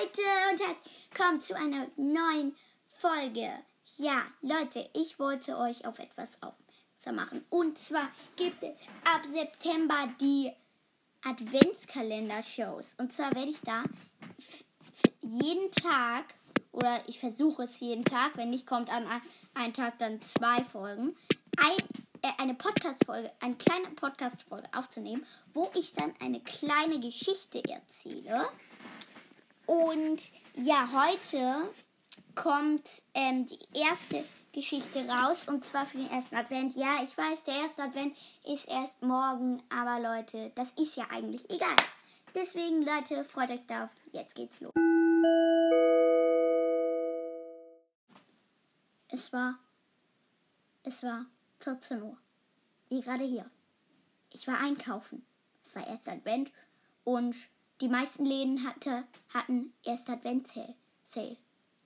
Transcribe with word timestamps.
Leute 0.00 0.22
und 0.50 0.66
herzlich 0.66 0.94
willkommen 1.10 1.40
zu 1.40 1.54
einer 1.54 1.86
neuen 1.96 2.56
Folge. 2.98 3.50
Ja, 3.98 4.22
Leute, 4.40 4.88
ich 4.94 5.18
wollte 5.18 5.58
euch 5.58 5.86
auf 5.86 5.98
etwas 5.98 6.38
aufmerksam 6.42 7.16
machen. 7.16 7.44
Und 7.50 7.76
zwar 7.76 8.08
gibt 8.36 8.62
es 8.62 8.70
ab 9.04 9.22
September 9.28 10.08
die 10.18 10.52
Adventskalender-Shows. 11.24 12.94
Und 12.98 13.12
zwar 13.12 13.34
werde 13.34 13.50
ich 13.50 13.60
da 13.60 13.82
jeden 15.22 15.70
Tag, 15.72 16.34
oder 16.72 17.02
ich 17.06 17.18
versuche 17.18 17.64
es 17.64 17.78
jeden 17.80 18.04
Tag, 18.04 18.36
wenn 18.36 18.50
nicht, 18.50 18.66
kommt 18.66 18.88
an 18.88 19.06
einem 19.52 19.74
Tag 19.74 19.98
dann 19.98 20.22
zwei 20.22 20.64
Folgen, 20.64 21.14
ein, 21.58 21.76
äh, 22.22 22.32
eine 22.38 22.54
Podcast-Folge, 22.54 23.30
eine 23.40 23.56
kleine 23.56 23.90
Podcast-Folge 23.90 24.68
aufzunehmen, 24.74 25.26
wo 25.52 25.70
ich 25.74 25.92
dann 25.92 26.14
eine 26.20 26.40
kleine 26.40 27.00
Geschichte 27.00 27.62
erzähle. 27.68 28.48
Und 29.70 30.32
ja, 30.56 30.88
heute 30.92 31.70
kommt 32.34 32.90
ähm, 33.14 33.46
die 33.46 33.60
erste 33.72 34.24
Geschichte 34.52 35.06
raus 35.06 35.46
und 35.46 35.64
zwar 35.64 35.86
für 35.86 35.98
den 35.98 36.10
ersten 36.10 36.34
Advent. 36.34 36.74
Ja, 36.74 37.04
ich 37.04 37.16
weiß, 37.16 37.44
der 37.44 37.54
erste 37.54 37.84
Advent 37.84 38.16
ist 38.44 38.66
erst 38.66 39.00
morgen, 39.00 39.62
aber 39.68 40.00
Leute, 40.00 40.50
das 40.56 40.72
ist 40.72 40.96
ja 40.96 41.06
eigentlich 41.12 41.48
egal. 41.50 41.76
Deswegen, 42.34 42.82
Leute, 42.82 43.24
freut 43.24 43.50
euch 43.50 43.64
darauf. 43.68 43.90
Jetzt 44.10 44.34
geht's 44.34 44.60
los. 44.60 44.72
Es 49.06 49.32
war, 49.32 49.56
es 50.82 51.04
war 51.04 51.26
14 51.60 52.02
Uhr, 52.02 52.16
wie 52.88 53.02
gerade 53.02 53.22
hier. 53.22 53.48
Ich 54.32 54.48
war 54.48 54.58
einkaufen. 54.58 55.24
Es 55.62 55.76
war 55.76 55.86
erst 55.86 56.08
Advent 56.08 56.50
und 57.04 57.36
die 57.80 57.88
meisten 57.88 58.26
Läden 58.26 58.66
hatte, 58.66 59.04
hatten 59.32 59.72
erst 59.84 60.08
Advent-Sale. 60.10 61.36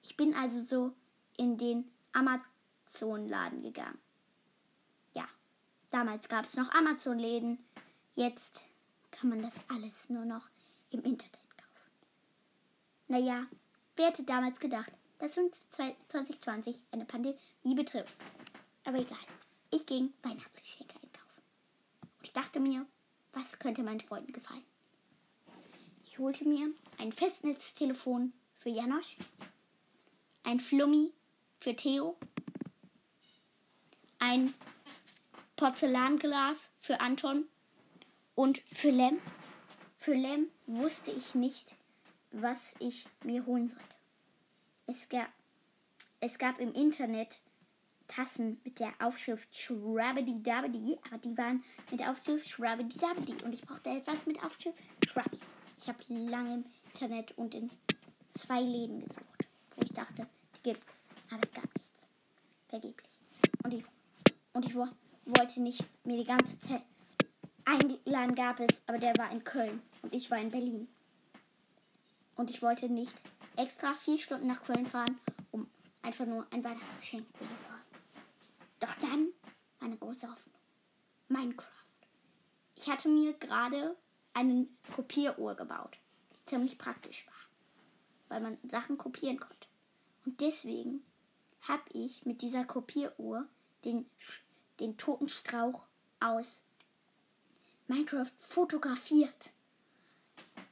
Ich 0.03 0.17
bin 0.17 0.35
also 0.35 0.63
so 0.63 0.93
in 1.37 1.57
den 1.57 1.91
Amazon-Laden 2.13 3.63
gegangen. 3.63 3.99
Ja, 5.13 5.27
damals 5.91 6.29
gab 6.29 6.47
es 6.47 6.57
noch 6.57 6.71
Amazon-Läden. 6.73 7.65
Jetzt 8.17 8.61
kann 9.11 9.31
man 9.31 9.43
das 9.43 9.61
alles 9.69 10.11
nur 10.11 10.25
noch 10.25 10.49
im 10.91 11.03
Internet 11.03 11.57
kaufen. 11.57 12.07
Naja, 13.09 13.47
wer 13.97 14.09
hätte 14.09 14.25
damals 14.25 14.61
gedacht, 14.61 14.93
dass 15.19 15.39
uns 15.39 15.71
2020 15.71 16.83
eine 16.91 17.05
Pandemie 17.05 17.75
betrifft? 17.75 18.15
Aber 18.85 18.99
egal, 18.99 19.17
ich 19.71 19.87
ging 19.87 20.13
Weihnachtsgeschenke 20.23 20.95
einkaufen. 20.95 21.43
Und 22.19 22.25
ich 22.25 22.33
dachte 22.33 22.61
mir, 22.61 22.85
was 23.33 23.59
könnte 23.59 23.83
meinen 23.83 24.01
Freunden 24.01 24.33
gefallen? 24.33 24.65
Ich 26.15 26.21
holte 26.21 26.47
mir 26.47 26.71
ein 26.99 27.11
Festnetztelefon 27.11 28.33
für 28.61 28.69
Janosch, 28.69 29.17
ein 30.45 30.61
Flummi 30.61 31.13
für 31.59 31.75
Theo, 31.75 32.17
ein 34.21 34.55
Porzellanglas 35.57 36.71
für 36.81 37.01
Anton 37.01 37.47
und 38.37 38.63
für 38.73 38.91
Lem. 38.91 39.19
Für 39.97 40.15
Lem 40.15 40.47
wusste 40.69 41.11
ich 41.11 41.35
nicht, 41.35 41.75
was 42.31 42.77
ich 42.79 43.07
mir 43.25 43.45
holen 43.47 43.71
sollte. 43.71 43.97
Es 44.87 45.09
gab, 45.09 45.33
es 46.21 46.39
gab 46.39 46.61
im 46.61 46.73
Internet 46.75 47.43
Tassen 48.07 48.61
mit 48.63 48.79
der 48.79 48.93
Aufschrift 49.01 49.53
Schrabbidi 49.53 50.41
Dabbidi, 50.45 50.97
aber 51.09 51.19
die 51.19 51.37
waren 51.37 51.65
mit 51.91 51.99
der 51.99 52.13
Aufschrift 52.13 52.49
Schrabbidi 52.49 53.01
Dabbidi 53.01 53.35
und 53.45 53.53
ich 53.53 53.63
brauchte 53.63 53.91
etwas 53.91 54.27
mit 54.27 54.41
Aufschrift 54.45 54.79
Shrubby. 55.09 55.41
Ich 55.85 55.91
habe 55.91 56.03
lange 56.09 56.55
im 56.55 56.65
Internet 56.87 57.37
und 57.37 57.55
in 57.55 57.71
zwei 58.33 58.63
Läden 58.63 59.01
gesucht, 59.01 59.45
wo 59.77 59.83
ich 59.83 59.93
dachte, 59.93 60.27
die 60.57 60.63
gibt's, 60.63 61.05
aber 61.31 61.43
es 61.43 61.53
gab 61.53 61.67
nichts. 61.77 62.07
Vergeblich. 62.71 63.21
Und 63.63 63.75
ich, 63.75 63.85
und 64.55 64.65
ich 64.65 64.75
wollte 64.75 65.61
nicht 65.61 65.85
mir 66.07 66.17
die 66.17 66.25
ganze 66.25 66.59
Zeit. 66.59 66.81
Einen 67.67 67.99
Laden 68.07 68.35
gab 68.35 68.61
es, 68.61 68.83
aber 68.87 68.97
der 68.97 69.15
war 69.19 69.31
in 69.31 69.45
Köln 69.45 69.83
und 70.01 70.15
ich 70.15 70.31
war 70.31 70.39
in 70.39 70.51
Berlin. 70.51 70.89
Und 72.37 72.49
ich 72.49 72.63
wollte 72.63 72.89
nicht 72.89 73.15
extra 73.57 73.93
vier 73.93 74.17
Stunden 74.17 74.47
nach 74.47 74.63
Köln 74.63 74.87
fahren, 74.87 75.21
um 75.51 75.69
einfach 76.01 76.25
nur 76.25 76.47
ein 76.51 76.65
Weihnachtsgeschenk 76.65 77.27
zu 77.37 77.45
besorgen. 77.45 77.85
Doch 78.81 78.95
dann 79.03 79.29
war 79.81 79.89
eine 79.89 79.99
große 79.99 80.31
Hoffnung. 80.31 80.55
Minecraft. 81.29 81.69
Ich 82.75 82.89
hatte 82.89 83.11
mir 83.11 83.35
gerade 83.35 83.99
eine 84.35 84.67
Kopieruhr 84.95 85.55
gebaut, 85.55 85.99
die 86.33 86.45
ziemlich 86.45 86.79
praktisch 86.79 87.27
war, 87.27 87.33
weil 88.29 88.41
man 88.41 88.59
Sachen 88.69 88.99
kopieren 88.99 89.41
konnte. 89.41 89.69
Und 90.27 90.41
deswegen 90.41 91.05
habe 91.63 91.83
ich 91.93 92.25
mit 92.25 92.43
dieser 92.43 92.65
Kopieruhr 92.65 93.47
den, 93.85 94.07
den 94.81 94.97
toten 94.97 95.29
Strauch 95.29 95.85
aus 96.21 96.63
Minecraft 97.87 98.33
fotografiert. 98.39 99.53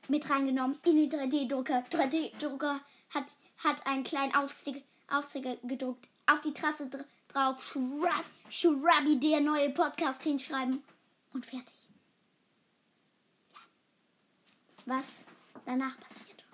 Mit 0.09 0.29
reingenommen 0.29 0.79
in 0.85 0.97
den 0.97 1.11
3D-Drucker. 1.11 1.85
3D-Drucker 1.91 2.81
hat, 3.11 3.27
hat 3.59 3.87
einen 3.87 4.05
kleinen 4.05 4.35
Aufstiger, 4.35 4.81
Aufstiger 5.09 5.57
gedruckt. 5.63 6.09
Auf 6.27 6.41
die 6.41 6.53
Trasse 6.53 6.89
dr 6.89 7.05
drauf. 7.29 7.63
Schrab, 7.63 8.25
Schrabi, 8.51 9.19
der 9.19 9.41
neue 9.41 9.71
Podcast 9.71 10.23
hinschreiben. 10.23 10.83
Und 11.33 11.47
fertig 11.47 11.82
was 14.87 15.27
danach 15.65 15.99
passiert. 16.01 16.45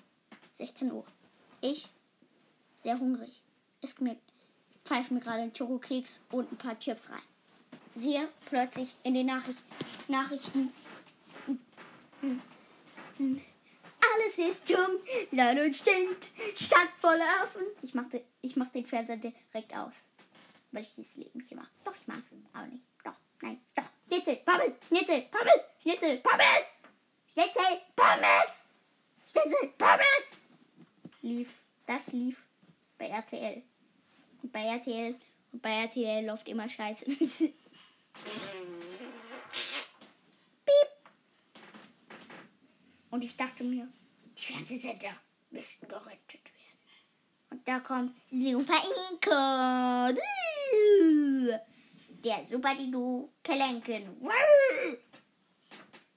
16 0.58 0.92
Uhr. 0.92 1.04
Ich, 1.60 1.88
sehr 2.82 2.98
hungrig, 2.98 3.42
isst 3.80 4.00
mir, 4.00 4.16
pfeife 4.84 5.14
mir 5.14 5.20
gerade 5.20 5.42
einen 5.42 5.54
Schokokeks 5.54 6.20
und 6.30 6.52
ein 6.52 6.56
paar 6.56 6.78
Chips 6.78 7.10
rein. 7.10 7.22
Sehe 7.94 8.28
plötzlich 8.46 8.94
in 9.02 9.14
den 9.14 9.26
Nachricht, 9.26 9.60
Nachrichten, 10.08 10.72
alles 14.00 14.38
ist 14.38 14.70
dumm, 14.70 15.00
Land 15.32 15.60
und 15.60 15.76
stinkt, 15.76 16.28
Stadt 16.54 16.90
voller 16.96 17.26
Affen. 17.42 17.66
Ich 17.82 17.94
mach, 17.94 18.08
den, 18.08 18.22
ich 18.40 18.56
mach 18.56 18.68
den 18.68 18.86
Fernseher 18.86 19.16
direkt 19.16 19.74
aus, 19.74 19.94
weil 20.72 20.82
ich 20.82 20.94
dieses 20.94 21.16
Leben 21.16 21.38
nicht 21.38 21.54
mag. 21.54 21.68
Doch, 21.84 21.94
ich 21.94 22.06
mag 22.06 22.18
es, 22.18 22.38
aber 22.52 22.66
nicht. 22.66 22.84
Doch, 23.04 23.14
nein, 23.42 23.60
doch. 23.74 23.84
Schnitzel, 24.06 24.36
Pommes, 24.36 24.72
Schnitzel, 24.86 25.22
Pommes, 25.22 25.64
Schnitzel, 25.82 26.18
Pommes. 26.18 26.64
Schnitzel, 27.32 27.80
Pommes! 27.98 28.64
Schnitzel, 29.26 29.74
Pommes! 29.76 30.36
Lief, 31.20 31.52
das 31.84 32.12
lief 32.12 32.40
bei 32.96 33.08
RTL. 33.08 33.60
Und 34.40 34.52
bei 34.52 34.62
RTL, 34.62 35.16
und 35.50 35.60
bei 35.60 35.82
RTL 35.82 36.24
läuft 36.24 36.46
immer 36.46 36.68
Scheiße. 36.68 37.06
Piep! 37.10 37.52
Und 43.10 43.24
ich 43.24 43.36
dachte 43.36 43.64
mir, 43.64 43.88
die 44.36 44.42
Fernsehsender 44.42 45.16
müssten 45.50 45.88
gerettet 45.88 46.44
werden. 46.44 46.78
Und 47.50 47.66
da 47.66 47.80
kommt 47.80 48.14
Super 48.30 48.80
Inko. 49.10 50.20
Der 52.22 52.46
Super 52.46 52.76
Didu 52.76 53.32
Kelenken. 53.42 54.20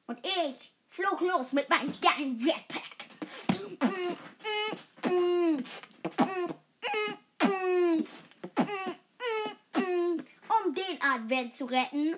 Und 0.05 0.19
ich 0.23 0.70
flog 0.91 1.21
los 1.21 1.53
mit 1.53 1.69
meinem 1.69 1.93
geilen 2.01 2.37
Jetpack. 2.37 2.81
Um 10.49 10.73
den 10.73 11.01
Advent 11.01 11.55
zu 11.55 11.65
retten. 11.65 12.15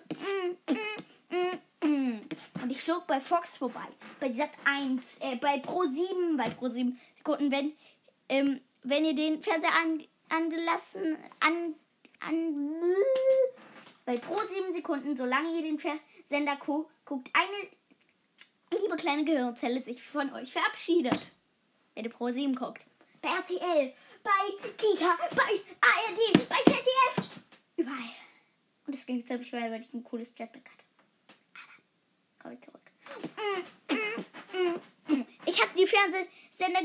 Und 2.62 2.70
ich 2.70 2.82
flog 2.82 3.08
bei 3.08 3.20
Fox 3.20 3.58
vorbei. 3.58 3.88
Bei 4.20 4.30
Sat 4.30 4.50
1, 4.66 5.18
äh, 5.20 5.36
bei 5.36 5.60
Pro 5.60 5.84
7, 5.84 6.38
bei 6.38 6.50
Pro 6.50 6.70
7 6.70 7.00
Sekunden, 7.18 7.52
wenn, 7.52 7.74
ähm, 8.30 8.60
wenn 8.82 9.06
ihr 9.06 9.16
den 9.16 9.42
Fernseher 9.44 9.74
an, 9.74 10.04
angelassen, 10.30 11.18
an, 11.40 11.76
an, 12.20 12.76
bei 14.06 14.18
Pro 14.18 14.40
7 14.42 14.74
Sekunden, 14.74 15.16
solange 15.16 15.56
ihr 15.56 15.62
den 15.62 15.80
Sender 16.26 16.58
guckt, 16.58 17.30
eine 17.34 17.70
liebe 18.82 18.96
kleine 18.98 19.24
Gehirnzelle 19.26 19.82
sich 19.82 20.04
von 20.04 20.34
euch 20.34 20.52
verabschiedet. 20.52 21.20
Wenn 21.96 22.06
ihr 22.06 22.12
Pro 22.12 22.30
7 22.32 22.56
guckt. 22.56 22.82
Bei 23.22 23.30
RTL, 23.30 23.94
bei 24.24 24.70
Kika, 24.78 25.18
bei 25.36 25.62
ARD, 25.82 26.50
bei 26.50 26.58
ZDF. 26.66 27.30
Überall. 27.78 28.16
Und 28.86 28.96
es 28.96 29.06
ging 29.06 29.22
ziemlich 29.24 29.48
schnell, 29.48 29.72
weil 29.72 29.82
ich 29.82 29.94
ein 29.94 30.04
cooles 30.04 30.38
Jetpack 30.38 30.70
hatte. 30.70 30.84
Aber 31.54 31.74
kommen 32.40 32.56
wir 32.56 32.62
zurück. 32.62 32.82
Ich 35.46 35.62
habe 35.62 35.72
die 35.78 35.88
Fernsehsender 35.88 36.82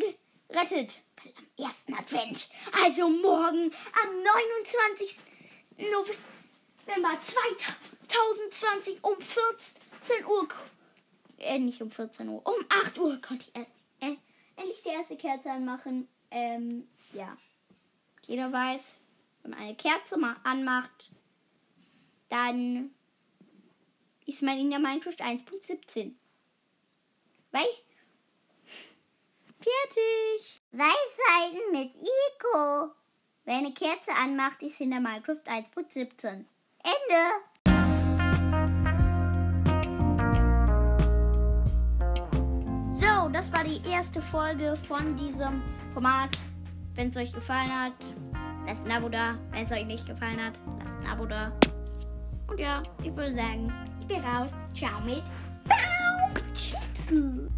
gerettet. 0.48 1.00
Weil 1.16 1.32
am 1.36 1.66
ersten 1.66 1.94
Advent, 1.94 2.48
also 2.84 3.08
morgen, 3.08 3.72
am 4.02 4.22
29. 4.22 5.16
November 5.78 7.18
2020 7.18 9.02
um 9.02 9.20
14 9.20 10.24
Uhr 10.26 10.48
äh, 11.38 11.58
nicht 11.58 11.82
um 11.82 11.90
14 11.90 12.28
Uhr, 12.28 12.44
um 12.46 12.64
8 12.84 12.98
Uhr 12.98 13.20
konnte 13.20 13.46
ich 13.46 13.56
erst, 13.56 13.74
äh, 14.00 14.16
endlich 14.56 14.82
die 14.82 14.88
erste 14.90 15.16
Kerze 15.16 15.50
anmachen. 15.50 16.08
Ähm, 16.30 16.86
ja. 17.12 17.36
Jeder 18.26 18.52
weiß, 18.52 18.96
wenn 19.42 19.52
man 19.52 19.60
eine 19.60 19.74
Kerze 19.74 20.18
mal 20.18 20.36
anmacht, 20.44 21.10
dann 22.28 22.90
ist 24.26 24.42
man 24.42 24.58
in 24.58 24.70
der 24.70 24.78
Minecraft 24.78 25.18
1.17. 25.18 26.12
Weil. 27.50 27.62
Fertig. 29.60 30.60
Weisheiten 30.72 31.72
mit 31.72 31.94
Ico. 31.94 32.92
Wer 33.44 33.56
eine 33.56 33.72
Kerze 33.72 34.12
anmacht, 34.22 34.62
ist 34.62 34.80
in 34.80 34.90
der 34.90 35.00
Minecraft 35.00 35.40
1.17. 35.46 36.44
Ende. 36.84 37.47
Das 43.38 43.52
war 43.52 43.62
die 43.62 43.80
erste 43.88 44.20
Folge 44.20 44.74
von 44.74 45.16
diesem 45.16 45.62
Format. 45.92 46.30
Wenn 46.96 47.06
es 47.06 47.16
euch 47.16 47.32
gefallen 47.32 47.70
hat, 47.70 47.92
lasst 48.66 48.84
ein 48.84 48.90
Abo 48.90 49.08
da. 49.08 49.38
Wenn 49.52 49.62
es 49.62 49.70
euch 49.70 49.86
nicht 49.86 50.04
gefallen 50.06 50.44
hat, 50.44 50.54
lasst 50.82 50.98
ein 50.98 51.06
Abo 51.06 51.24
da. 51.24 51.52
Und 52.48 52.58
ja, 52.58 52.82
ich 53.00 53.14
würde 53.14 53.32
sagen, 53.32 53.72
ich 54.00 54.08
bin 54.08 54.20
raus. 54.24 54.56
Ciao 54.74 54.98
mit 55.04 55.22
Baum. 55.68 57.48